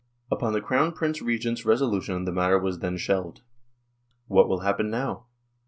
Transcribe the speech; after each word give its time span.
"Upon 0.31 0.53
the 0.53 0.61
Crown 0.61 0.93
Prince 0.93 1.21
Regent's 1.21 1.63
resolution 1.63 2.25
the 2.25 2.31
matter 2.31 2.57
was 2.57 2.79
then 2.79 2.97
shelved. 2.97 3.41
What 4.27 4.49
will 4.49 4.61
happen 4.61 4.89
now 4.89 5.27